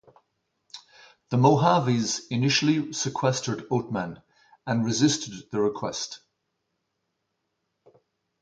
The 1.29 1.37
Mohaves 1.37 2.21
initially 2.31 2.91
sequestered 2.91 3.69
Oatman 3.69 4.19
and 4.65 4.83
resisted 4.83 5.51
the 5.51 5.61
request. 5.61 6.21